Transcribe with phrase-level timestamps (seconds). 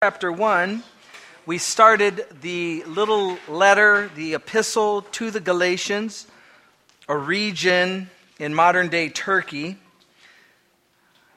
[0.00, 0.84] chapter 1,
[1.44, 6.28] we started the little letter, the epistle to the Galatians,
[7.08, 8.08] a region
[8.38, 9.76] in modern day Turkey.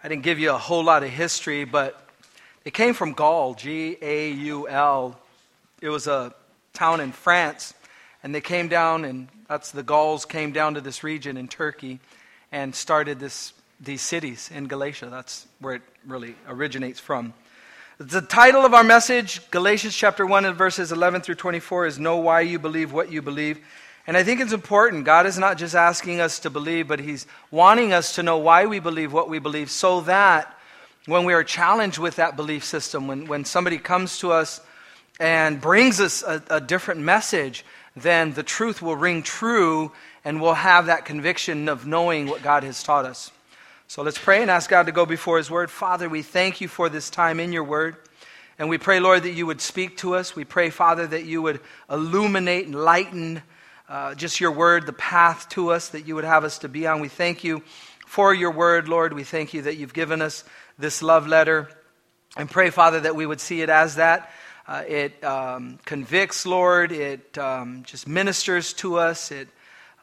[0.03, 2.07] I didn't give you a whole lot of history, but
[2.63, 5.17] it came from Gaul, G A U L.
[5.81, 6.31] It was a
[6.73, 7.73] town in France,
[8.21, 11.99] and they came down, and that's the Gauls came down to this region in Turkey
[12.51, 15.07] and started this, these cities in Galatia.
[15.09, 17.33] That's where it really originates from.
[18.03, 22.17] The title of our message, Galatians chapter 1 and verses 11 through 24, is Know
[22.17, 23.59] Why You Believe What You Believe.
[24.07, 25.05] And I think it's important.
[25.05, 28.65] God is not just asking us to believe, but He's wanting us to know why
[28.65, 30.57] we believe what we believe so that
[31.05, 34.61] when we are challenged with that belief system, when, when somebody comes to us
[35.19, 37.63] and brings us a, a different message,
[37.95, 39.91] then the truth will ring true
[40.25, 43.29] and we'll have that conviction of knowing what God has taught us.
[43.91, 45.69] So let's pray and ask God to go before His Word.
[45.69, 47.97] Father, we thank you for this time in your Word.
[48.57, 50.33] And we pray, Lord, that you would speak to us.
[50.33, 53.43] We pray, Father, that you would illuminate and lighten
[53.89, 56.87] uh, just your Word, the path to us that you would have us to be
[56.87, 57.01] on.
[57.01, 57.63] We thank you
[58.07, 59.11] for your Word, Lord.
[59.11, 60.45] We thank you that you've given us
[60.79, 61.67] this love letter.
[62.37, 64.31] And pray, Father, that we would see it as that.
[64.69, 66.93] Uh, it um, convicts, Lord.
[66.93, 69.31] It um, just ministers to us.
[69.31, 69.49] It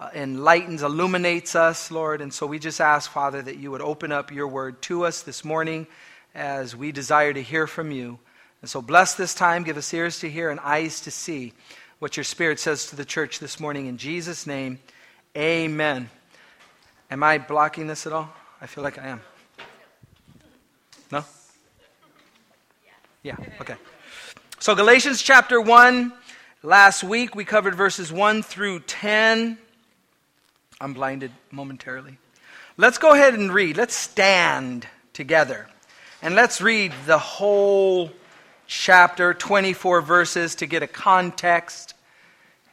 [0.00, 2.20] uh, enlightens, illuminates us, Lord.
[2.20, 5.22] And so we just ask, Father, that you would open up your word to us
[5.22, 5.86] this morning
[6.34, 8.18] as we desire to hear from you.
[8.60, 11.52] And so bless this time, give us ears to hear and eyes to see
[11.98, 13.86] what your Spirit says to the church this morning.
[13.86, 14.78] In Jesus' name,
[15.36, 16.10] amen.
[17.10, 18.30] Am I blocking this at all?
[18.60, 19.20] I feel like I am.
[21.10, 21.24] No?
[23.22, 23.76] Yeah, okay.
[24.60, 26.12] So, Galatians chapter 1.
[26.64, 29.58] Last week we covered verses 1 through 10.
[30.80, 32.18] I'm blinded momentarily.
[32.76, 33.76] Let's go ahead and read.
[33.76, 35.66] Let's stand together.
[36.22, 38.10] And let's read the whole
[38.68, 41.94] chapter, 24 verses, to get a context.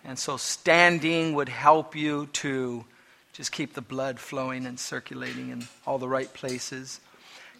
[0.03, 2.85] And so, standing would help you to
[3.33, 7.01] just keep the blood flowing and circulating in all the right places.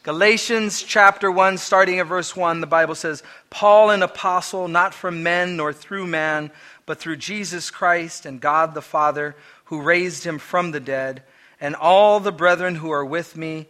[0.03, 5.23] Galatians chapter 1, starting at verse 1, the Bible says, Paul, an apostle, not from
[5.23, 6.51] men nor through man,
[6.85, 11.23] but through Jesus Christ and God the Father who raised him from the dead,
[11.59, 13.67] and all the brethren who are with me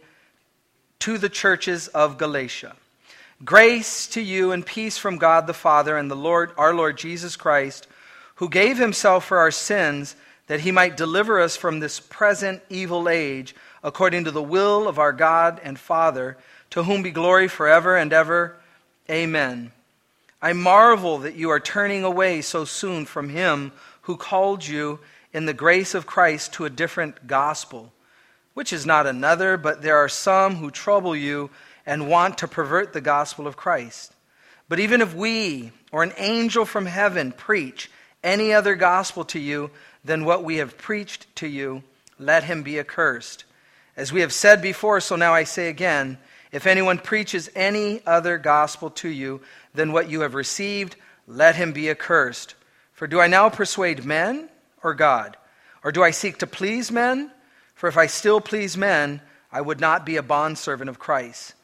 [1.00, 2.74] to the churches of Galatia.
[3.44, 7.36] Grace to you and peace from God the Father and the Lord our Lord Jesus
[7.36, 7.86] Christ,
[8.36, 13.08] who gave himself for our sins that he might deliver us from this present evil
[13.08, 16.36] age according to the will of our God and Father,
[16.70, 18.56] to whom be glory forever and ever.
[19.10, 19.72] Amen.
[20.40, 24.98] I marvel that you are turning away so soon from him who called you
[25.36, 27.92] in the grace of Christ to a different gospel,
[28.54, 31.50] which is not another, but there are some who trouble you
[31.84, 34.14] and want to pervert the gospel of Christ.
[34.66, 37.90] But even if we or an angel from heaven preach
[38.24, 39.70] any other gospel to you
[40.02, 41.82] than what we have preached to you,
[42.18, 43.44] let him be accursed.
[43.94, 46.16] As we have said before, so now I say again
[46.50, 49.42] if anyone preaches any other gospel to you
[49.74, 52.54] than what you have received, let him be accursed.
[52.94, 54.48] For do I now persuade men?
[54.86, 55.36] Or God?
[55.84, 57.30] Or do I seek to please men?
[57.74, 59.20] For if I still please men,
[59.52, 61.54] I would not be a bondservant of Christ.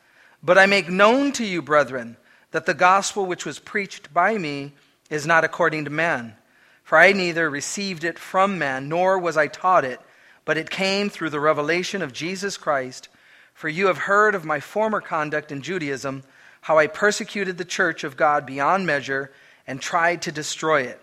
[0.43, 2.17] But I make known to you, brethren,
[2.51, 4.73] that the gospel which was preached by me
[5.09, 6.35] is not according to man.
[6.83, 10.01] For I neither received it from man, nor was I taught it,
[10.45, 13.09] but it came through the revelation of Jesus Christ.
[13.55, 16.25] For you have heard of my former conduct in Judaism,
[16.63, 19.31] how I persecuted the church of God beyond measure
[19.67, 21.01] and tried to destroy it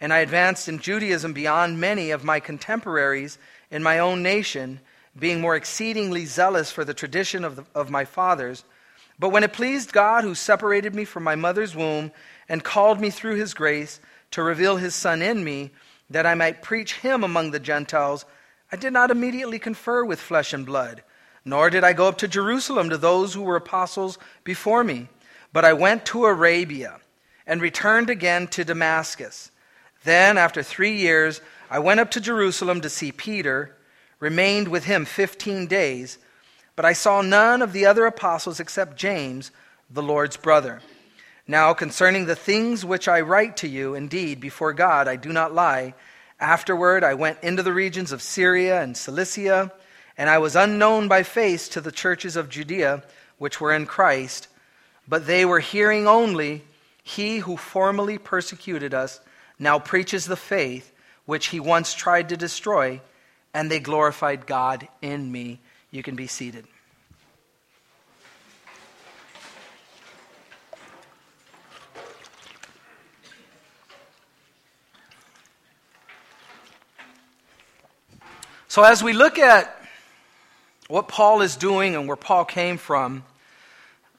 [0.00, 3.38] and I advanced in Judaism beyond many of my contemporaries
[3.70, 4.80] in my own nation,
[5.18, 8.64] being more exceedingly zealous for the tradition of, the, of my fathers.
[9.18, 12.12] But when it pleased God, who separated me from my mother's womb
[12.48, 14.00] and called me through his grace
[14.30, 15.70] to reveal his Son in me,
[16.10, 18.24] that I might preach him among the Gentiles,
[18.70, 21.02] I did not immediately confer with flesh and blood,
[21.44, 25.08] nor did I go up to Jerusalem to those who were apostles before me,
[25.52, 27.00] but I went to Arabia
[27.46, 29.50] and returned again to Damascus.
[30.08, 33.76] Then, after three years, I went up to Jerusalem to see Peter,
[34.20, 36.16] remained with him 15 days,
[36.76, 39.50] but I saw none of the other apostles except James,
[39.90, 40.80] the Lord's brother.
[41.46, 45.52] Now, concerning the things which I write to you, indeed, before God, I do not
[45.52, 45.92] lie.
[46.40, 49.70] Afterward, I went into the regions of Syria and Cilicia,
[50.16, 53.02] and I was unknown by face to the churches of Judea
[53.36, 54.48] which were in Christ,
[55.06, 56.64] but they were hearing only,
[57.02, 59.20] He who formerly persecuted us
[59.58, 60.92] now preaches the faith
[61.26, 63.00] which he once tried to destroy,
[63.52, 65.60] and they glorified God in me.
[65.90, 66.66] You can be seated.
[78.70, 79.74] So, as we look at
[80.88, 83.24] what Paul is doing and where Paul came from,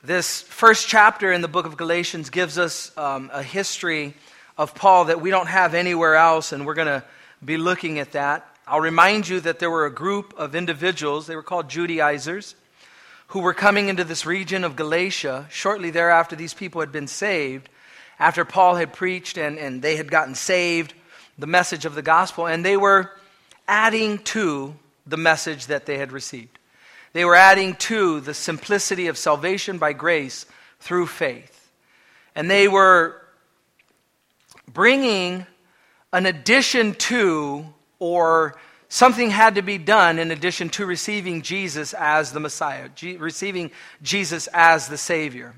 [0.04, 4.16] this first chapter in the book of Galatians gives us um, a history
[4.60, 7.02] of Paul that we don't have anywhere else, and we're going to
[7.44, 8.46] be looking at that.
[8.68, 12.56] I'll remind you that there were a group of individuals, they were called Judaizers,
[13.28, 17.70] who were coming into this region of Galatia shortly thereafter these people had been saved,
[18.20, 20.94] after Paul had preached and, and they had gotten saved,
[21.38, 23.10] the message of the gospel, and they were
[23.66, 24.76] adding to
[25.08, 26.60] the message that they had received.
[27.14, 30.46] They were adding to the simplicity of salvation by grace
[30.82, 31.72] through faith.
[32.36, 33.22] And they were
[34.74, 35.46] bringing
[36.12, 37.66] an addition to,
[38.00, 38.58] or
[38.88, 43.72] something had to be done in addition to receiving Jesus as the Messiah, G- receiving
[44.02, 45.56] Jesus as the Savior.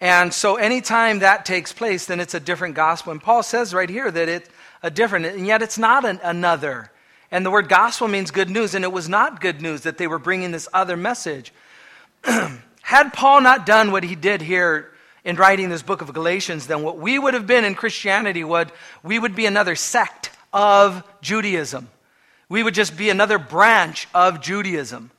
[0.00, 3.12] And so anytime that takes place, then it's a different gospel.
[3.12, 4.48] And Paul says right here that it's
[4.82, 6.90] a different, and yet it's not an, another.
[7.30, 10.06] And the word gospel means good news, and it was not good news that they
[10.06, 11.52] were bringing this other message.
[12.82, 14.92] Had Paul not done what he did here
[15.26, 18.70] in writing this book of Galatians, then what we would have been in Christianity would
[19.02, 21.90] we would be another sect of Judaism.
[22.48, 25.10] We would just be another branch of Judaism.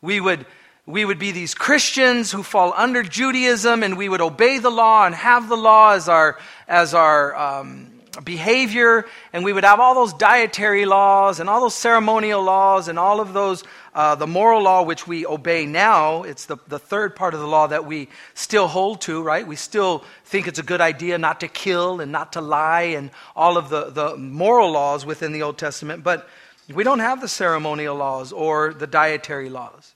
[0.00, 0.46] We would
[0.86, 5.04] we would be these Christians who fall under Judaism, and we would obey the law
[5.04, 9.94] and have the law as our as our um, behavior, and we would have all
[9.94, 13.62] those dietary laws and all those ceremonial laws and all of those,
[13.94, 16.22] uh, the moral law which we obey now.
[16.24, 19.46] It's the, the third part of the law that we still hold to, right?
[19.46, 23.10] We still think it's a good idea not to kill and not to lie and
[23.36, 26.28] all of the, the moral laws within the Old Testament, but
[26.72, 29.94] we don't have the ceremonial laws or the dietary laws.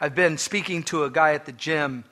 [0.00, 2.04] I've been speaking to a guy at the gym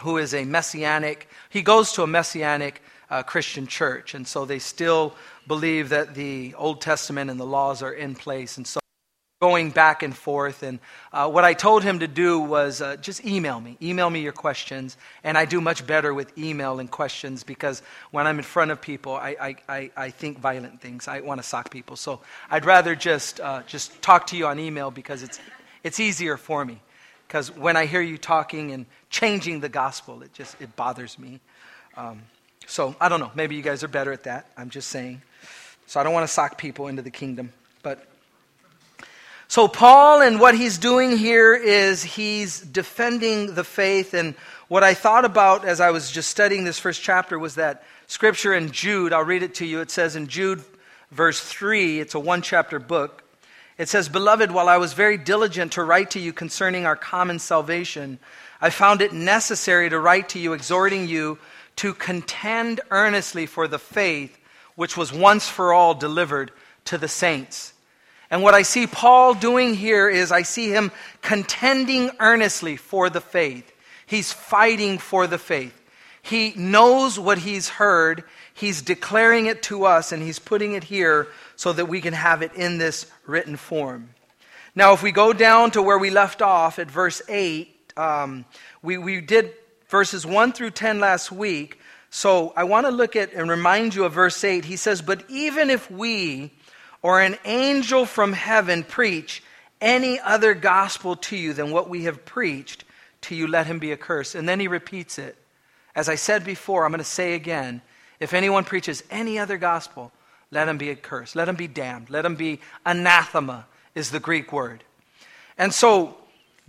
[0.00, 4.14] who is a messianic, he goes to a messianic uh, Christian church.
[4.14, 5.14] And so they still
[5.46, 8.56] believe that the Old Testament and the laws are in place.
[8.56, 8.80] And so
[9.40, 10.62] going back and forth.
[10.62, 10.80] And
[11.14, 13.78] uh, what I told him to do was uh, just email me.
[13.80, 14.98] Email me your questions.
[15.24, 18.82] And I do much better with email and questions because when I'm in front of
[18.82, 21.08] people, I, I, I, I think violent things.
[21.08, 21.96] I want to sock people.
[21.96, 22.20] So
[22.50, 25.40] I'd rather just, uh, just talk to you on email because it's,
[25.82, 26.78] it's easier for me.
[27.26, 31.40] Because when I hear you talking and changing the gospel, it just it bothers me.
[31.96, 32.22] Um,
[32.70, 33.32] so I don't know.
[33.34, 34.46] Maybe you guys are better at that.
[34.56, 35.22] I'm just saying.
[35.86, 37.52] So I don't want to sock people into the kingdom.
[37.82, 38.06] But
[39.48, 44.14] so Paul and what he's doing here is he's defending the faith.
[44.14, 44.36] And
[44.68, 48.54] what I thought about as I was just studying this first chapter was that scripture
[48.54, 49.12] in Jude.
[49.12, 49.80] I'll read it to you.
[49.80, 50.62] It says in Jude,
[51.10, 53.24] verse 3, it's a one chapter book.
[53.78, 57.40] It says, Beloved, while I was very diligent to write to you concerning our common
[57.40, 58.20] salvation,
[58.60, 61.38] I found it necessary to write to you, exhorting you
[61.80, 64.38] to contend earnestly for the faith
[64.74, 66.52] which was once for all delivered
[66.84, 67.72] to the saints.
[68.30, 70.92] And what I see Paul doing here is I see him
[71.22, 73.72] contending earnestly for the faith.
[74.04, 75.72] He's fighting for the faith.
[76.20, 78.24] He knows what he's heard.
[78.52, 82.42] He's declaring it to us and he's putting it here so that we can have
[82.42, 84.10] it in this written form.
[84.74, 88.44] Now, if we go down to where we left off at verse 8, um,
[88.82, 89.54] we, we did
[89.90, 91.78] verses 1 through 10 last week.
[92.10, 94.64] So I want to look at and remind you of verse 8.
[94.64, 96.52] He says, But even if we
[97.02, 99.42] or an angel from heaven preach
[99.80, 102.84] any other gospel to you than what we have preached
[103.22, 104.34] to you, let him be accursed.
[104.34, 105.36] And then he repeats it.
[105.94, 107.82] As I said before, I'm going to say again
[108.20, 110.12] if anyone preaches any other gospel,
[110.50, 111.34] let him be accursed.
[111.34, 112.10] Let him be damned.
[112.10, 114.84] Let him be anathema, is the Greek word.
[115.56, 116.16] And so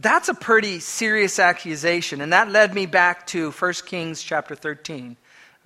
[0.02, 2.22] that's a pretty serious accusation.
[2.22, 5.18] And that led me back to 1 Kings chapter 13,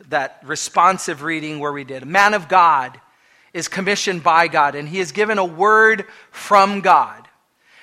[0.10, 2.04] that responsive reading where we did.
[2.04, 3.00] A man of God
[3.54, 7.28] is commissioned by God, and he is given a word from God.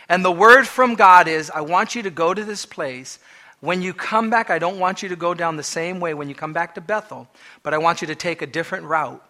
[0.08, 3.18] And the word from God is I want you to go to this place.
[3.60, 6.28] When you come back, I don't want you to go down the same way when
[6.28, 7.28] you come back to Bethel,
[7.62, 9.24] but I want you to take a different route.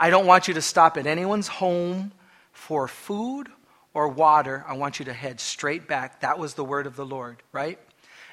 [0.00, 2.12] I don't want you to stop at anyone's home
[2.52, 3.48] for food
[3.94, 6.20] or water, I want you to head straight back.
[6.20, 7.78] That was the word of the Lord, right?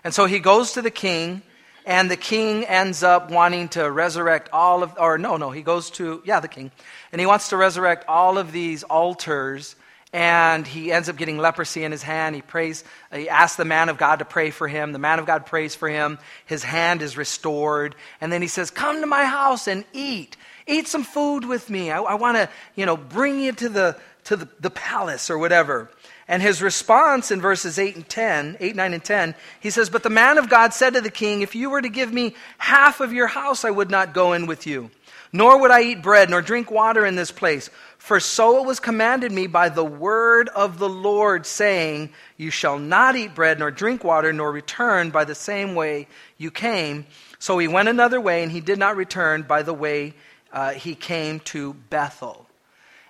[0.04, 1.42] And so he goes to the king,
[1.86, 5.90] and the king ends up wanting to resurrect all of, or no, no, he goes
[5.92, 6.72] to, yeah, the king,
[7.12, 9.76] and he wants to resurrect all of these altars,
[10.14, 12.36] and he ends up getting leprosy in his hand.
[12.36, 12.84] He prays,
[13.14, 14.94] he asks the man of God to pray for him.
[14.94, 16.20] The man of God prays for him.
[16.46, 20.38] His hand is restored, and then he says, Come to my house and eat.
[20.68, 21.92] Eat some food with me.
[21.92, 25.38] I, I want to, you know, bring you to the to the, the palace or
[25.38, 25.90] whatever.
[26.28, 30.04] And his response in verses 8 and 10, 8, 9, and 10, he says, But
[30.04, 33.00] the man of God said to the king, If you were to give me half
[33.00, 34.90] of your house, I would not go in with you.
[35.32, 37.70] nor would I eat bread nor drink water in this place.
[37.98, 42.80] For so it was commanded me by the word of the Lord, saying, You shall
[42.80, 47.06] not eat bread nor drink water, nor return by the same way you came.
[47.38, 50.14] So he went another way, and he did not return by the way
[50.54, 52.45] uh, he came to Bethel.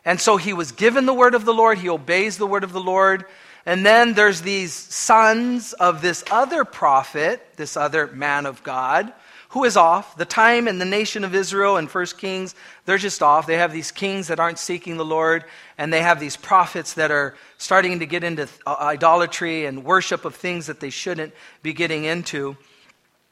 [0.06, 2.72] And so he was given the word of the Lord, he obeys the word of
[2.72, 3.26] the Lord.
[3.66, 9.12] And then there's these sons of this other prophet, this other man of God
[9.56, 10.18] who is off.
[10.18, 13.48] The time and the nation of Israel and First Kings, they're just off.
[13.48, 15.46] They have these kings that aren't seeking the Lord,
[15.78, 20.26] and they have these prophets that are starting to get into uh, idolatry and worship
[20.26, 21.34] of things that they shouldn't
[21.64, 22.58] be getting into.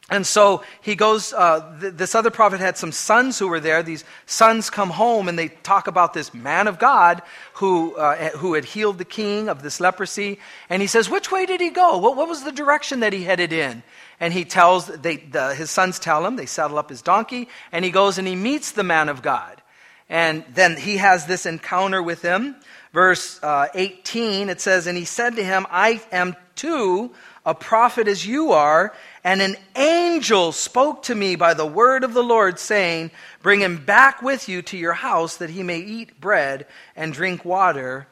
[0.10, 3.82] And so he goes, uh, th- this other prophet had some sons who were there.
[3.82, 7.22] These sons come home and they talk about this man of God
[7.54, 10.40] who, uh, who had healed the king of this leprosy.
[10.70, 11.98] And he says, Which way did he go?
[11.98, 13.84] What, what was the direction that he headed in?
[14.24, 17.84] and he tells, they, the, his sons tell him, they saddle up his donkey, and
[17.84, 19.62] he goes and he meets the man of God.
[20.10, 22.56] And then he has this encounter with him.
[22.94, 27.12] Verse uh, 18, it says, And he said to him, I am too
[27.46, 32.14] a prophet as you are, and an angel spoke to me by the word of
[32.14, 33.12] the Lord, saying,
[33.42, 37.46] Bring him back with you to your house, that he may eat bread and drink
[37.46, 38.08] water.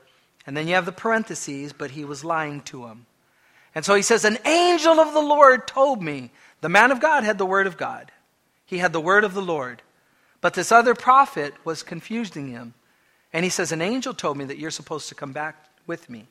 [0.45, 3.05] And then you have the parentheses, but he was lying to him.
[3.75, 6.31] And so he says, An angel of the Lord told me.
[6.61, 8.11] The man of God had the word of God,
[8.65, 9.81] he had the word of the Lord.
[10.39, 12.73] But this other prophet was confusing him.
[13.33, 16.27] And he says, An angel told me that you're supposed to come back with me.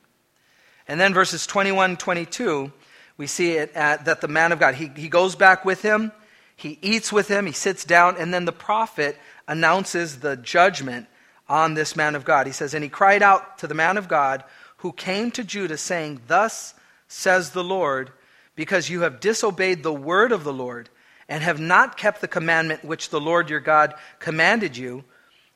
[0.88, 2.72] And then verses 21 22,
[3.20, 6.10] we see it at, that the man of God, he, he goes back with him,
[6.56, 9.14] he eats with him, he sits down, and then the prophet
[9.46, 11.06] announces the judgment
[11.46, 12.46] on this man of God.
[12.46, 14.42] He says, And he cried out to the man of God
[14.78, 16.72] who came to Judah, saying, Thus
[17.08, 18.10] says the Lord,
[18.56, 20.88] because you have disobeyed the word of the Lord
[21.28, 25.04] and have not kept the commandment which the Lord your God commanded you,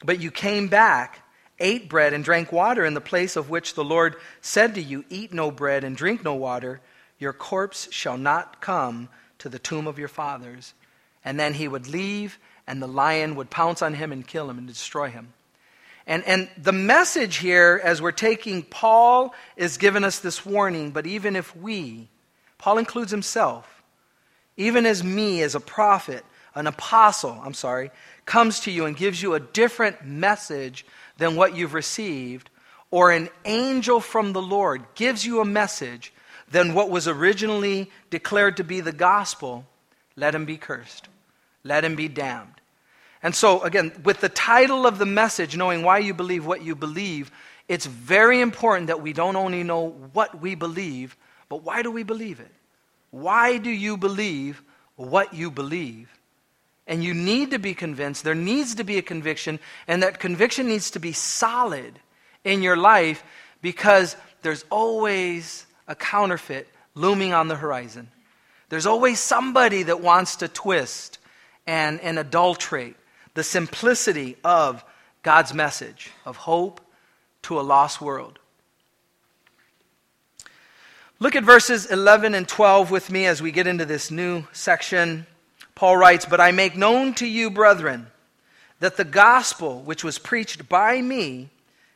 [0.04, 1.22] but you came back,
[1.58, 5.06] ate bread, and drank water in the place of which the Lord said to you,
[5.08, 6.82] Eat no bread and drink no water,
[7.18, 10.74] your corpse shall not come to the tomb of your fathers.
[11.24, 14.58] And then he would leave, and the lion would pounce on him and kill him
[14.58, 15.32] and destroy him.
[16.06, 21.06] And, and the message here, as we're taking, Paul is giving us this warning, but
[21.06, 22.08] even if we,
[22.58, 23.82] Paul includes himself,
[24.56, 27.90] even as me, as a prophet, an apostle, I'm sorry,
[28.26, 30.84] comes to you and gives you a different message
[31.16, 32.50] than what you've received,
[32.90, 36.12] or an angel from the Lord gives you a message
[36.54, 39.66] than what was originally declared to be the gospel,
[40.14, 41.08] let him be cursed.
[41.64, 42.60] Let him be damned.
[43.24, 46.76] And so, again, with the title of the message, knowing why you believe what you
[46.76, 47.32] believe,
[47.66, 51.16] it's very important that we don't only know what we believe,
[51.48, 52.52] but why do we believe it?
[53.10, 54.62] Why do you believe
[54.94, 56.08] what you believe?
[56.86, 58.22] And you need to be convinced.
[58.22, 59.58] There needs to be a conviction,
[59.88, 61.98] and that conviction needs to be solid
[62.44, 63.24] in your life
[63.60, 68.08] because there's always a counterfeit looming on the horizon.
[68.68, 71.18] There's always somebody that wants to twist
[71.66, 72.96] and, and adulterate
[73.34, 74.84] the simplicity of
[75.22, 76.80] God's message of hope
[77.42, 78.38] to a lost world.
[81.18, 85.26] Look at verses 11 and 12 with me as we get into this new section.
[85.74, 88.08] Paul writes, But I make known to you, brethren,
[88.80, 91.50] that the gospel which was preached by me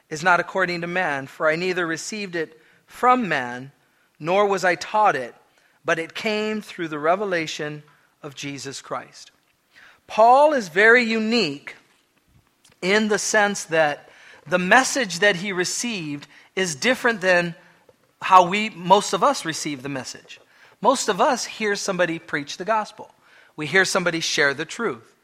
[0.08, 3.72] is not according to man, for I neither received it from man,
[4.18, 5.34] nor was I taught it,
[5.84, 7.82] but it came through the revelation
[8.22, 9.30] of Jesus Christ.
[10.06, 11.76] Paul is very unique
[12.82, 14.08] in the sense that
[14.46, 17.54] the message that he received is different than
[18.20, 20.40] how we, most of us, receive the message.
[20.80, 23.10] Most of us hear somebody preach the gospel.
[23.56, 25.14] We hear somebody share the truth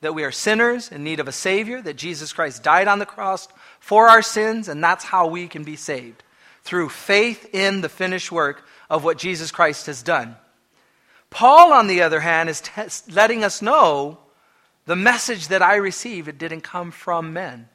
[0.00, 3.06] that we are sinners in need of a Savior, that Jesus Christ died on the
[3.06, 3.48] cross
[3.80, 6.22] for our sins, and that's how we can be saved
[6.62, 10.36] through faith in the finished work of what Jesus Christ has done.
[11.30, 14.18] Paul, on the other hand, is t- letting us know
[14.86, 17.68] the message that I received, it didn't come from men.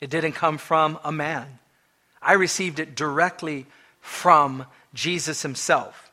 [0.00, 1.58] It didn't come from a man.
[2.20, 3.66] I received it directly
[4.00, 6.10] from Jesus himself.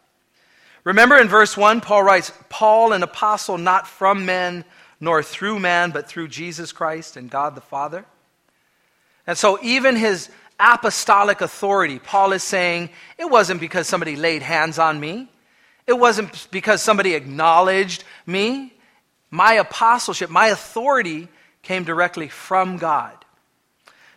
[0.84, 4.66] Remember in verse 1, Paul writes, Paul, an apostle not from men,
[5.00, 8.06] nor through man, but through Jesus Christ and God the Father.
[9.26, 10.30] And so even his
[10.60, 15.30] apostolic authority, Paul is saying, it wasn't because somebody laid hands on me.
[15.88, 18.74] It wasn't because somebody acknowledged me.
[19.30, 21.28] My apostleship, my authority
[21.62, 23.14] came directly from God.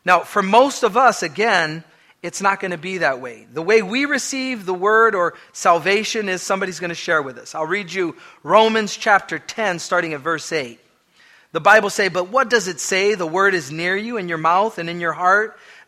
[0.04, 1.84] Now, for most of us, again,
[2.22, 3.46] it's not going to be that way.
[3.52, 7.54] The way we receive the word or salvation is somebody's going to share with us.
[7.54, 10.80] I'll read you Romans chapter 10, starting at verse 8.
[11.52, 13.14] The Bible say, but what does it say?
[13.14, 15.58] The word is near you in your mouth and in your heart.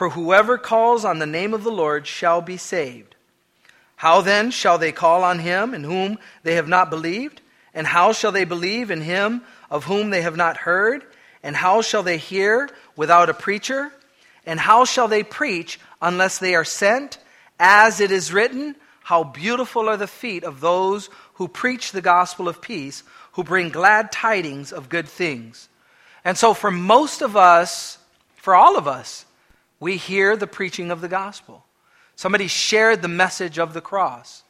[0.00, 3.16] For whoever calls on the name of the Lord shall be saved.
[3.96, 7.42] How then shall they call on him in whom they have not believed?
[7.74, 11.04] And how shall they believe in him of whom they have not heard?
[11.42, 13.92] And how shall they hear without a preacher?
[14.46, 17.18] And how shall they preach unless they are sent?
[17.58, 22.48] As it is written, How beautiful are the feet of those who preach the gospel
[22.48, 23.02] of peace,
[23.32, 25.68] who bring glad tidings of good things.
[26.24, 27.98] And so, for most of us,
[28.36, 29.26] for all of us,
[29.80, 31.64] we hear the preaching of the gospel.
[32.14, 34.44] Somebody shared the message of the cross.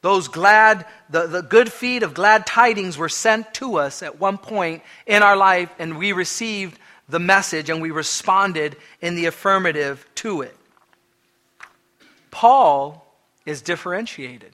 [0.00, 4.36] Those glad, the, the good feet of glad tidings were sent to us at one
[4.36, 6.78] point in our life, and we received
[7.08, 10.56] the message and we responded in the affirmative to it.
[12.30, 13.06] Paul
[13.46, 14.52] is differentiated.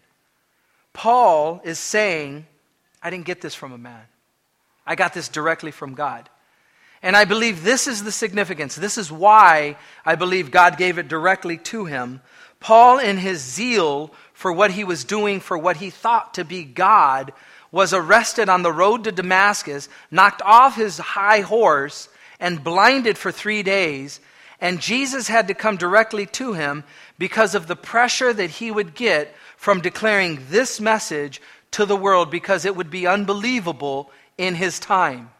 [0.93, 2.47] Paul is saying,
[3.03, 4.03] I didn't get this from a man.
[4.87, 6.29] I got this directly from God.
[7.03, 8.77] And I believe this is the significance.
[8.77, 12.21] This is why I believe God gave it directly to him.
[12.61, 16.63] Paul, in his zeal for what he was doing for what he thought to be
[16.63, 17.33] God,
[17.73, 23.33] was arrested on the road to Damascus, knocked off his high horse, and blinded for
[23.33, 24.21] three days.
[24.61, 26.85] And Jesus had to come directly to him
[27.19, 31.41] because of the pressure that he would get from declaring this message
[31.73, 35.31] to the world because it would be unbelievable in his time.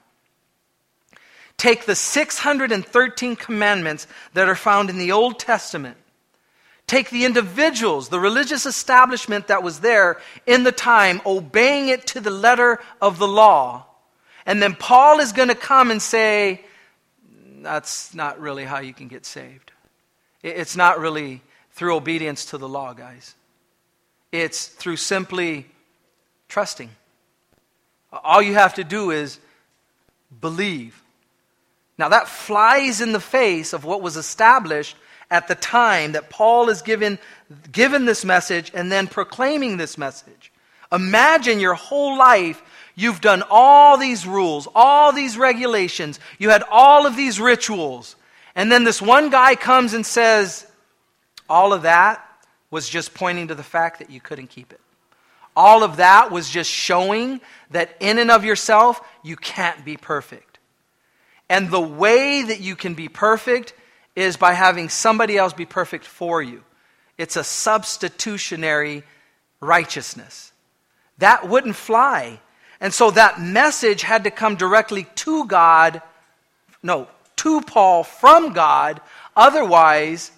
[1.61, 5.99] Take the 613 commandments that are found in the Old Testament.
[6.87, 12.21] Take the individuals, the religious establishment that was there in the time, obeying it to
[12.21, 13.85] the letter of the law.
[14.47, 16.65] And then Paul is going to come and say,
[17.61, 19.71] that's not really how you can get saved.
[20.43, 21.43] It's not really
[21.73, 23.35] through obedience to the law, guys.
[24.33, 25.67] It's through simply
[26.49, 26.89] trusting.
[28.11, 29.39] All you have to do is
[30.41, 31.03] believe.
[32.01, 34.97] Now, that flies in the face of what was established
[35.31, 37.21] at the time that Paul is given,
[37.71, 40.51] given this message and then proclaiming this message.
[40.91, 42.61] Imagine your whole life
[43.01, 46.21] You've done all these rules, all these regulations.
[46.39, 48.15] You had all of these rituals.
[48.55, 50.67] And then this one guy comes and says,
[51.49, 52.23] all of that
[52.71, 54.81] was just pointing to the fact that you couldn't keep it.
[55.57, 60.50] All of that was just showing that in and of yourself, you can't be perfect.
[61.51, 63.75] And the way that you can be perfect
[64.17, 66.65] is by having somebody else be perfect for you.
[67.19, 69.03] It's a substitutionary
[69.61, 70.53] righteousness.
[71.19, 72.41] That wouldn't fly
[72.81, 76.01] and so that message had to come directly to God,
[76.83, 79.01] no, to Paul from God.
[79.37, 80.33] Otherwise,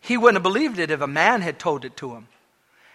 [0.00, 2.28] he wouldn't have believed it if a man had told it to him.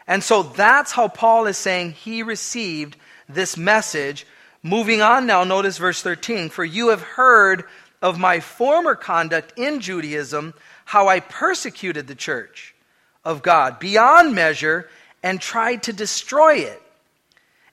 [0.07, 2.97] And so that's how Paul is saying he received
[3.29, 4.25] this message.
[4.67, 6.49] Moving on now, notice verse 13.
[6.49, 7.63] For you have heard
[8.01, 10.53] of my former conduct in Judaism,
[10.83, 12.75] how I persecuted the church
[13.23, 14.89] of God beyond measure
[15.23, 16.81] and tried to destroy it.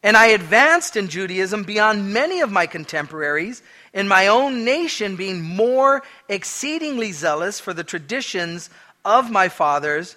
[0.05, 3.61] And I advanced in Judaism beyond many of my contemporaries,
[3.93, 8.71] in my own nation being more exceedingly zealous for the traditions
[9.05, 10.15] of my fathers.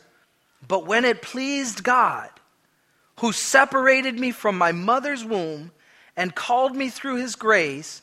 [0.67, 2.29] But when it pleased God,
[3.19, 5.71] who separated me from my mother's womb
[6.17, 8.01] and called me through his grace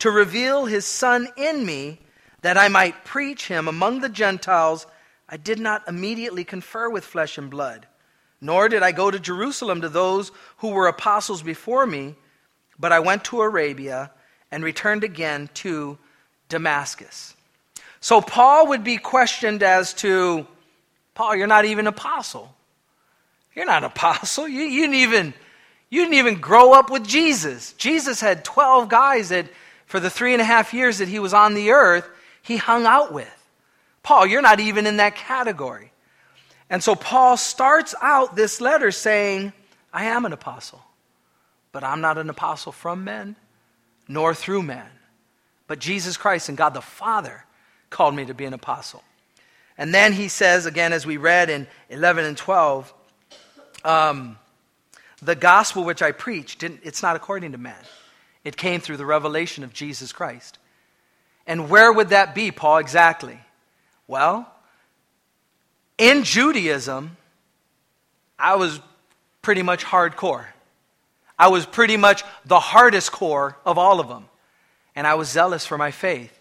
[0.00, 2.00] to reveal his Son in me,
[2.42, 4.86] that I might preach him among the Gentiles,
[5.28, 7.86] I did not immediately confer with flesh and blood
[8.42, 12.16] nor did I go to Jerusalem to those who were apostles before me,
[12.78, 14.10] but I went to Arabia
[14.50, 15.96] and returned again to
[16.48, 17.36] Damascus.
[18.00, 20.44] So Paul would be questioned as to,
[21.14, 22.52] Paul, you're not even apostle.
[23.54, 24.48] You're not apostle.
[24.48, 25.34] You, you, didn't even,
[25.92, 27.74] you didn't even grow up with Jesus.
[27.74, 29.46] Jesus had 12 guys that,
[29.84, 32.08] for the three and a half years that he was on the earth,
[32.40, 33.28] he hung out with.
[34.02, 35.92] Paul, you're not even in that category.
[36.70, 39.52] And so Paul starts out this letter saying,
[39.92, 40.82] I am an apostle,
[41.72, 43.36] but I'm not an apostle from men
[44.08, 44.88] nor through men.
[45.66, 47.44] But Jesus Christ and God the Father
[47.90, 49.02] called me to be an apostle.
[49.76, 52.94] And then he says, again, as we read in 11 and 12,
[53.84, 54.38] um,
[55.22, 57.74] the gospel which I preached, it's not according to man.
[58.44, 60.58] It came through the revelation of Jesus Christ.
[61.46, 63.38] And where would that be, Paul, exactly?
[64.08, 64.52] Well,
[65.96, 67.16] in Judaism,
[68.38, 68.80] I was
[69.42, 70.46] pretty much hardcore.
[71.38, 74.26] I was pretty much the hardest core of all of them.
[74.96, 76.36] And I was zealous for my faith.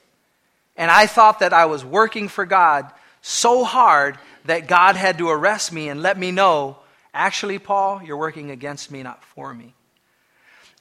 [0.75, 2.91] And I thought that I was working for God
[3.21, 6.77] so hard that God had to arrest me and let me know
[7.13, 9.73] actually, Paul, you're working against me, not for me.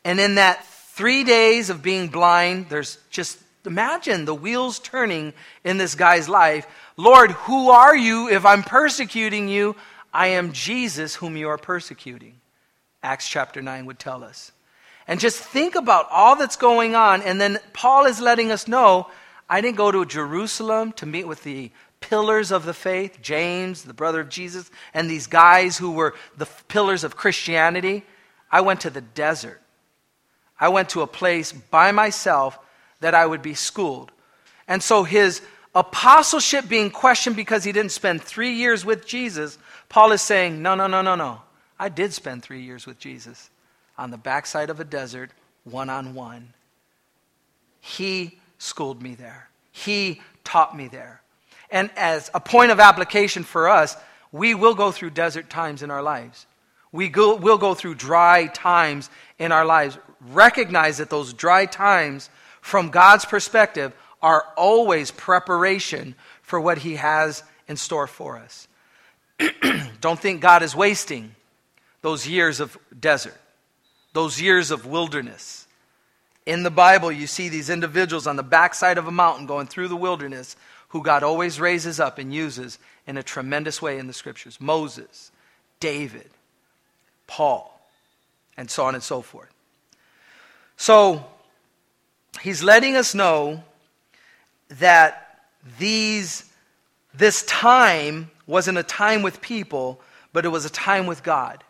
[0.05, 5.33] And in that three days of being blind, there's just imagine the wheels turning
[5.65, 6.67] in this guy's life.
[6.97, 9.77] Lord, who are you if I'm persecuting you?
[10.13, 12.41] I am Jesus whom you are persecuting.
[13.03, 14.53] Acts chapter 9 would tell us.
[15.07, 17.23] And just think about all that's going on.
[17.23, 19.09] And then Paul is letting us know
[19.49, 23.95] I didn't go to Jerusalem to meet with the pillars of the faith, James, the
[23.95, 28.05] brother of Jesus, and these guys who were the pillars of Christianity.
[28.51, 29.61] I went to the desert.
[30.59, 32.59] I went to a place by myself
[33.01, 34.13] that I would be schooled.
[34.69, 35.41] And so his
[35.75, 39.59] apostleship being questioned because he didn't spend three years with Jesus,
[39.89, 41.43] Paul is saying, No, no, no, no, no.
[41.79, 43.51] I did spend three years with Jesus
[43.97, 45.31] on the backside of a desert,
[45.65, 46.53] one on one.
[47.81, 51.23] He schooled me there, He taught me there.
[51.71, 53.97] And as a point of application for us,
[54.33, 56.47] we will go through desert times in our lives.
[56.93, 59.99] We go, will go through dry times in our lives.
[60.29, 62.29] Recognize that those dry times,
[62.61, 68.67] from God's perspective, are always preparation for what He has in store for us.
[70.01, 71.35] Don't think God is wasting
[72.03, 73.39] those years of desert,
[74.13, 75.67] those years of wilderness.
[76.47, 79.89] In the Bible, you see these individuals on the backside of a mountain going through
[79.89, 80.57] the wilderness
[80.91, 85.33] who God always raises up and uses in a tremendous way in the scriptures Moses,
[85.81, 86.31] David,
[87.27, 87.81] Paul,
[88.57, 89.51] and so on and so forth.
[90.77, 91.25] So,
[92.41, 93.63] he's letting us know
[94.69, 95.41] that
[95.79, 96.45] these,
[97.15, 100.01] this time wasn't a time with people,
[100.33, 101.63] but it was a time with God.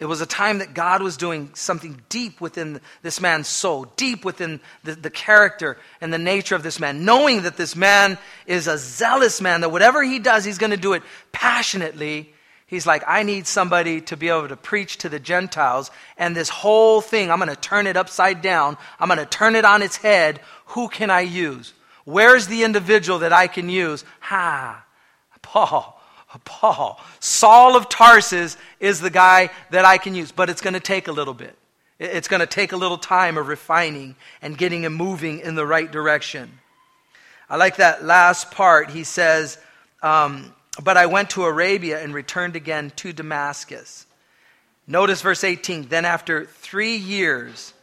[0.00, 4.24] It was a time that God was doing something deep within this man's soul, deep
[4.24, 8.66] within the, the, character and the nature of this man, knowing that this man is
[8.66, 12.32] a zealous man, that whatever he does, he's going to do it passionately.
[12.66, 16.48] He's like, I need somebody to be able to preach to the Gentiles, and this
[16.48, 18.78] whole thing, I'm going to turn it upside down.
[18.98, 20.40] I'm going to turn it on its head.
[20.66, 21.74] Who can I use?
[22.04, 24.06] Where's the individual that I can use?
[24.20, 24.82] Ha,
[25.42, 25.99] Paul.
[26.38, 27.00] Paul.
[27.18, 31.08] Saul of Tarsus is the guy that I can use, but it's going to take
[31.08, 31.56] a little bit.
[31.98, 35.66] It's going to take a little time of refining and getting him moving in the
[35.66, 36.50] right direction.
[37.48, 38.90] I like that last part.
[38.90, 39.58] He says,
[40.02, 44.06] um, But I went to Arabia and returned again to Damascus.
[44.86, 45.88] Notice verse 18.
[45.88, 47.74] Then after three years,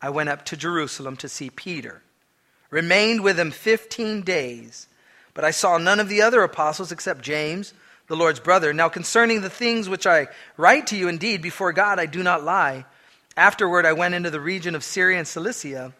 [0.00, 2.02] I went up to Jerusalem to see Peter,
[2.70, 4.86] remained with him 15 days.
[5.34, 7.74] But I saw none of the other apostles except James
[8.08, 8.72] the Lord's brother.
[8.72, 12.44] Now, concerning the things which I write to you, indeed, before God I do not
[12.44, 12.84] lie.
[13.36, 15.92] Afterward, I went into the region of Syria and Cilicia,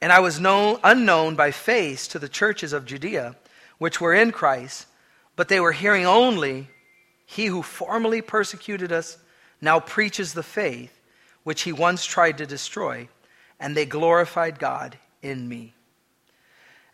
[0.00, 3.36] and I was known, unknown by face to the churches of Judea,
[3.78, 4.86] which were in Christ,
[5.36, 6.68] but they were hearing only,
[7.26, 9.18] He who formerly persecuted us
[9.60, 11.00] now preaches the faith
[11.42, 13.08] which he once tried to destroy,
[13.58, 15.74] and they glorified God in me.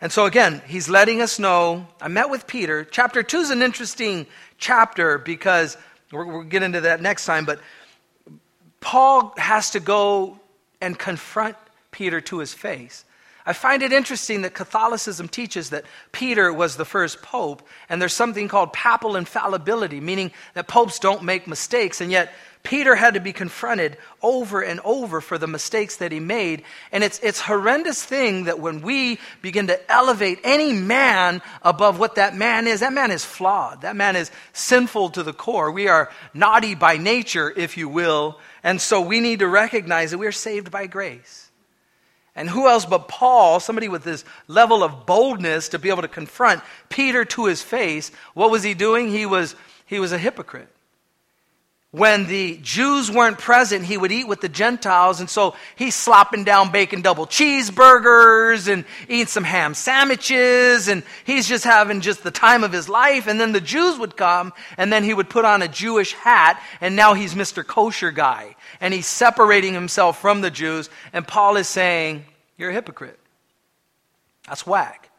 [0.00, 1.86] And so again, he's letting us know.
[2.00, 2.84] I met with Peter.
[2.84, 4.26] Chapter 2 is an interesting
[4.58, 5.76] chapter because
[6.12, 7.60] we'll get into that next time, but
[8.80, 10.38] Paul has to go
[10.80, 11.56] and confront
[11.90, 13.05] Peter to his face.
[13.46, 18.12] I find it interesting that Catholicism teaches that Peter was the first pope, and there's
[18.12, 22.34] something called papal infallibility, meaning that popes don't make mistakes, and yet
[22.66, 26.64] Peter had to be confronted over and over for the mistakes that he made.
[26.90, 32.16] And it's, it's horrendous thing that when we begin to elevate any man above what
[32.16, 33.82] that man is, that man is flawed.
[33.82, 35.70] That man is sinful to the core.
[35.70, 38.40] We are naughty by nature, if you will.
[38.64, 41.45] And so we need to recognize that we are saved by grace.
[42.36, 46.08] And who else but Paul, somebody with this level of boldness to be able to
[46.08, 49.08] confront Peter to his face, what was he doing?
[49.10, 50.68] He was, he was a hypocrite
[51.96, 55.20] when the Jews weren't present, he would eat with the Gentiles.
[55.20, 60.88] And so he's slopping down bacon double cheeseburgers and eating some ham sandwiches.
[60.88, 63.26] And he's just having just the time of his life.
[63.26, 66.62] And then the Jews would come and then he would put on a Jewish hat.
[66.82, 67.66] And now he's Mr.
[67.66, 68.56] Kosher guy.
[68.80, 70.90] And he's separating himself from the Jews.
[71.12, 72.24] And Paul is saying,
[72.56, 73.18] You're a hypocrite.
[74.48, 75.10] That's whack.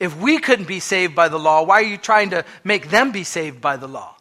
[0.00, 3.12] If we couldn't be saved by the law, why are you trying to make them
[3.12, 4.16] be saved by the law?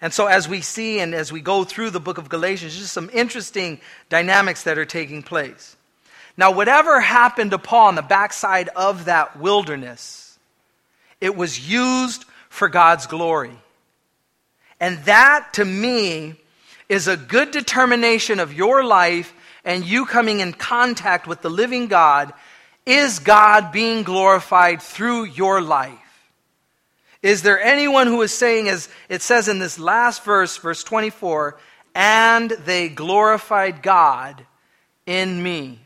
[0.00, 2.92] And so, as we see and as we go through the book of Galatians, just
[2.92, 3.80] some interesting
[4.10, 5.76] dynamics that are taking place.
[6.36, 10.38] Now, whatever happened to Paul on the backside of that wilderness,
[11.20, 13.58] it was used for God's glory.
[14.78, 16.36] And that, to me,
[16.94, 21.88] is a good determination of your life and you coming in contact with the living
[21.88, 22.32] God.
[22.86, 25.98] Is God being glorified through your life?
[27.20, 31.58] Is there anyone who is saying, as it says in this last verse, verse 24,
[31.94, 34.46] and they glorified God
[35.04, 35.80] in me?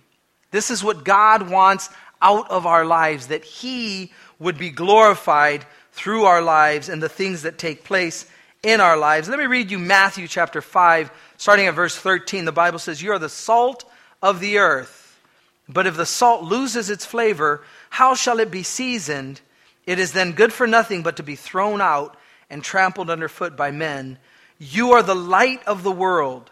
[0.50, 1.88] This is what God wants
[2.20, 7.42] out of our lives, that He would be glorified through our lives and the things
[7.42, 8.26] that take place
[8.62, 9.28] in our lives.
[9.28, 12.44] Let me read you Matthew chapter 5, starting at verse 13.
[12.44, 13.84] The Bible says, You are the salt
[14.22, 15.20] of the earth.
[15.68, 19.40] But if the salt loses its flavor, how shall it be seasoned?
[19.86, 22.16] It is then good for nothing but to be thrown out
[22.50, 24.18] and trampled underfoot by men.
[24.58, 26.50] You are the light of the world.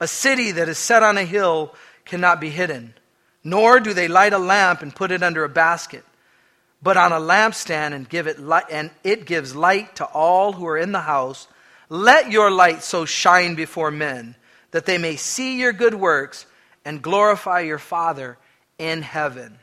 [0.00, 2.94] A city that is set on a hill cannot be hidden.
[3.42, 6.04] Nor do they light a lamp and put it under a basket,
[6.84, 10.66] but on a lampstand and give it light, and it gives light to all who
[10.66, 11.48] are in the house.
[11.88, 14.36] Let your light so shine before men
[14.70, 16.46] that they may see your good works
[16.84, 18.38] and glorify your Father
[18.78, 19.58] in heaven.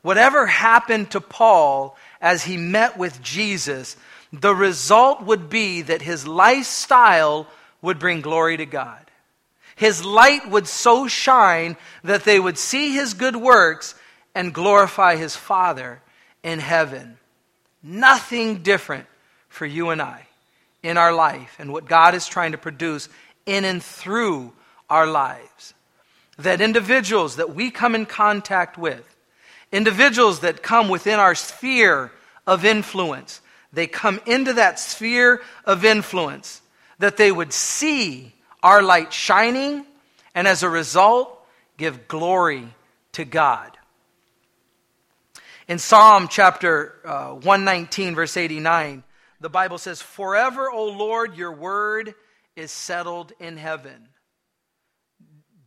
[0.00, 3.98] Whatever happened to Paul as he met with Jesus,
[4.32, 7.46] the result would be that his lifestyle
[7.82, 9.10] would bring glory to God
[9.80, 13.94] his light would so shine that they would see his good works
[14.34, 16.02] and glorify his Father
[16.42, 17.18] in heaven.
[17.82, 19.06] Nothing different
[19.48, 20.26] for you and I
[20.82, 23.08] in our life and what God is trying to produce
[23.46, 24.52] in and through
[24.88, 25.74] our lives.
[26.38, 29.16] That individuals that we come in contact with,
[29.72, 32.12] individuals that come within our sphere
[32.46, 33.40] of influence,
[33.72, 36.62] they come into that sphere of influence,
[36.98, 39.84] that they would see our light shining,
[40.34, 41.36] and as a result,
[41.76, 42.66] give glory
[43.12, 43.76] to God.
[45.70, 49.04] In Psalm chapter uh, 119, verse 89,
[49.40, 52.12] the Bible says, Forever, O Lord, your word
[52.56, 54.08] is settled in heaven.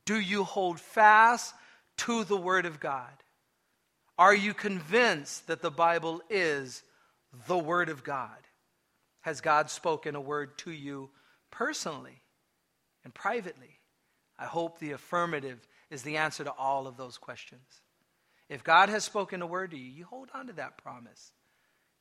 [0.06, 1.56] Do you hold fast
[2.00, 3.14] to the word of God?
[4.18, 6.84] Are you convinced that the Bible is
[7.48, 8.28] the word of God?
[9.22, 11.12] Has God spoken a word to you
[11.50, 12.22] personally?
[13.06, 13.80] and privately?
[14.38, 17.83] I hope the affirmative is the answer to all of those questions.
[18.50, 21.32] If God has spoken a word to you, you hold on to that promise.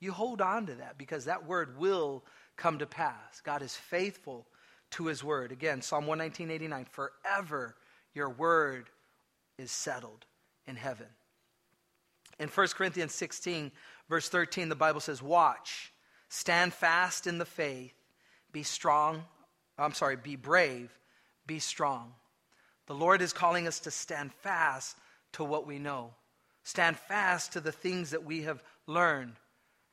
[0.00, 2.24] You hold on to that because that word will
[2.56, 3.40] come to pass.
[3.42, 4.46] God is faithful
[4.92, 5.52] to his word.
[5.52, 7.76] Again, Psalm 119.89, forever
[8.14, 8.90] your word
[9.58, 10.26] is settled
[10.66, 11.06] in heaven.
[12.38, 13.70] In 1 Corinthians 16,
[14.08, 15.92] verse 13, the Bible says, Watch,
[16.28, 17.94] stand fast in the faith,
[18.52, 19.24] be strong
[19.78, 20.96] I'm sorry, be brave,
[21.46, 22.12] be strong.
[22.86, 24.96] The Lord is calling us to stand fast
[25.32, 26.12] to what we know,
[26.64, 29.34] stand fast to the things that we have learned,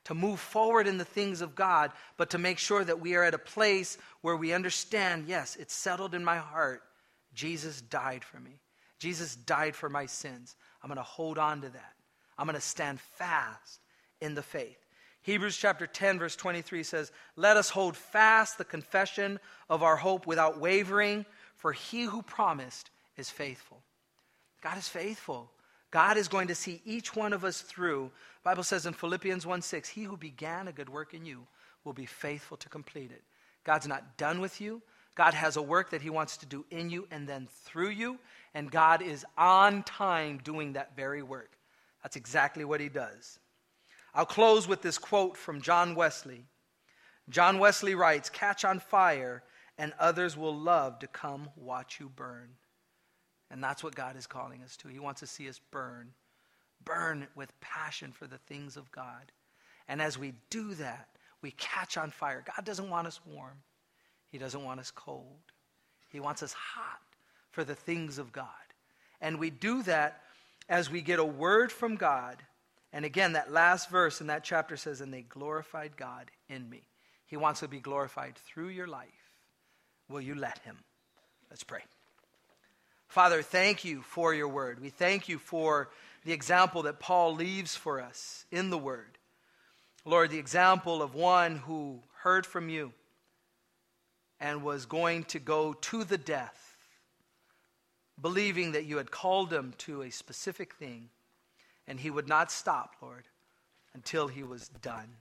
[0.06, 3.24] to move forward in the things of God, but to make sure that we are
[3.24, 6.82] at a place where we understand yes, it's settled in my heart.
[7.34, 8.60] Jesus died for me.
[8.98, 10.56] Jesus died for my sins.
[10.82, 11.94] I'm going to hold on to that.
[12.38, 13.80] I'm going to stand fast
[14.22, 14.78] in the faith.
[15.22, 20.26] Hebrews chapter 10, verse 23 says, Let us hold fast the confession of our hope
[20.26, 21.26] without wavering,
[21.58, 23.82] for he who promised is faithful.
[24.62, 25.52] God is faithful.
[25.92, 28.12] God is going to see each one of us through.
[28.44, 31.48] The Bible says in Philippians 1 6, He who began a good work in you
[31.84, 33.24] will be faithful to complete it.
[33.64, 34.82] God's not done with you.
[35.16, 38.20] God has a work that He wants to do in you and then through you,
[38.54, 41.52] and God is on time doing that very work.
[42.04, 43.40] That's exactly what He does.
[44.14, 46.46] I'll close with this quote from John Wesley.
[47.30, 49.44] John Wesley writes Catch on fire,
[49.78, 52.50] and others will love to come watch you burn.
[53.52, 54.88] And that's what God is calling us to.
[54.88, 56.12] He wants to see us burn,
[56.84, 59.32] burn with passion for the things of God.
[59.88, 61.08] And as we do that,
[61.42, 62.44] we catch on fire.
[62.56, 63.62] God doesn't want us warm,
[64.32, 65.26] He doesn't want us cold.
[66.10, 67.02] He wants us hot
[67.52, 68.48] for the things of God.
[69.22, 70.24] And we do that
[70.68, 72.38] as we get a word from God
[72.92, 76.82] and again, that last verse in that chapter says, And they glorified God in me.
[77.28, 79.08] He wants to be glorified through your life.
[80.10, 80.78] Will you let him?
[81.50, 81.82] Let's pray.
[83.10, 84.80] Father, thank you for your word.
[84.80, 85.90] We thank you for
[86.26, 89.18] the example that Paul leaves for us in the word.
[90.06, 92.94] Lord, the example of one who heard from you
[94.40, 96.78] and was going to go to the death,
[98.22, 101.10] believing that you had called him to a specific thing
[101.88, 103.24] and he would not stop, Lord,
[103.96, 105.16] until he was done.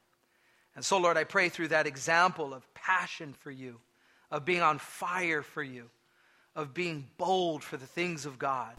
[0.76, 3.80] And so, Lord, I pray through that example of passion for you,
[4.30, 5.88] of being on fire for you,
[6.58, 8.74] of being bold for the things of God.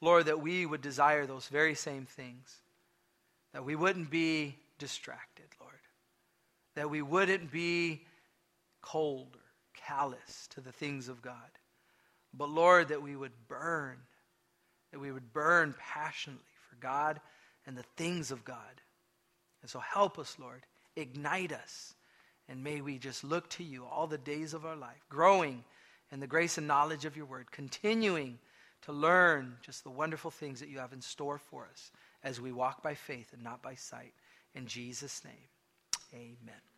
[0.00, 2.56] Lord, that we would desire those very same things.
[3.52, 5.72] That we wouldn't be distracted, Lord.
[6.74, 8.02] That we wouldn't be
[8.80, 11.36] cold or callous to the things of God.
[12.34, 13.98] But Lord, that we would burn,
[14.90, 17.20] that we would burn passionately for God
[17.68, 18.56] and the things of God.
[19.60, 20.66] And so help us, Lord.
[20.96, 21.94] Ignite us.
[22.48, 25.62] And may we just look to you all the days of our life, growing
[26.12, 28.38] in the grace and knowledge of your word, continuing
[28.82, 31.90] to learn just the wonderful things that you have in store for us
[32.22, 34.12] as we walk by faith and not by sight.
[34.54, 35.34] In Jesus' name,
[36.12, 36.71] amen.